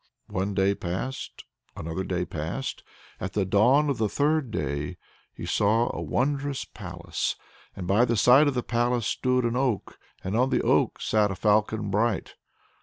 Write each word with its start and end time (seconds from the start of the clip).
One 0.29 0.55
day 0.55 0.73
passed, 0.73 1.45
another 1.77 2.03
day 2.03 2.25
passed: 2.25 2.81
at 3.19 3.33
the 3.33 3.45
dawn 3.45 3.87
of 3.87 3.99
the 3.99 4.09
third 4.09 4.49
day 4.49 4.97
he 5.31 5.45
saw 5.45 5.95
a 5.95 6.01
wondrous 6.01 6.65
palace, 6.65 7.35
and 7.75 7.85
by 7.85 8.05
the 8.05 8.17
side 8.17 8.47
of 8.47 8.55
the 8.55 8.63
palace 8.63 9.05
stood 9.05 9.43
an 9.45 9.55
oak, 9.55 9.99
and 10.23 10.35
on 10.35 10.49
the 10.49 10.63
oak 10.63 10.99
sat 10.99 11.29
a 11.29 11.35
falcon 11.35 11.91
bright. 11.91 12.33